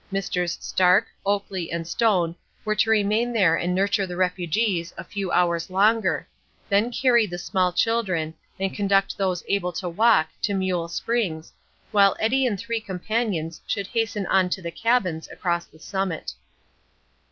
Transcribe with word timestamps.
Messrs. 0.09 0.53
Stark, 0.59 1.05
Oakley, 1.27 1.71
and 1.71 1.85
Stone 1.87 2.35
were 2.65 2.73
to 2.73 2.89
remain 2.89 3.31
there 3.31 3.55
and 3.55 3.75
nurture 3.75 4.07
the 4.07 4.15
refugees 4.17 4.91
a 4.97 5.03
few 5.03 5.31
hours 5.31 5.69
longer, 5.69 6.27
then 6.69 6.91
carry 6.91 7.27
the 7.27 7.37
small 7.37 7.71
children, 7.71 8.33
and 8.59 8.73
conduct 8.75 9.15
those 9.15 9.43
able 9.47 9.71
to 9.73 9.87
walk 9.87 10.29
to 10.41 10.55
Mule 10.55 10.87
Springs, 10.87 11.53
while 11.91 12.15
Eddy 12.19 12.47
and 12.47 12.59
three 12.59 12.81
companions 12.81 13.61
should 13.67 13.85
hasten 13.85 14.25
on 14.25 14.49
to 14.49 14.59
the 14.59 14.71
cabins 14.71 15.29
across 15.31 15.65
the 15.65 15.77
summit. 15.77 16.33